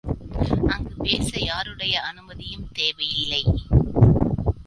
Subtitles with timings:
[0.67, 3.45] அங்குப் பேச, யாருடைய அனுமதியும் தேவையில்லை.